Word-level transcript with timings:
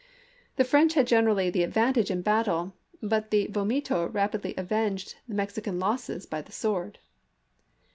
The 0.55 0.63
French 0.63 0.95
had 0.95 1.05
generally 1.05 1.51
the 1.51 1.61
advantage 1.61 2.09
in 2.09 2.23
battle, 2.23 2.73
but 3.03 3.29
the 3.29 3.45
vomito 3.49 4.11
rapidly 4.11 4.55
avenged 4.57 5.13
the 5.27 5.35
Mexican 5.35 5.77
losses 5.77 6.25
by 6.25 6.41
the 6.41 6.51
sword. 6.51 6.97